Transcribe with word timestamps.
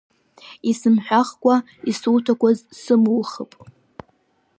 Исымҳәахкәа, 0.69 1.55
исуҭақәаз 1.89 2.57
сымухып! 2.81 3.51